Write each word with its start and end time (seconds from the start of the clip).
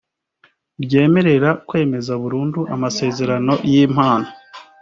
ryemerera 0.83 1.49
kwemeza 1.67 2.13
burundu 2.21 2.59
amasezerano 2.75 3.53
y’ 3.69 3.73
impano 3.85 4.27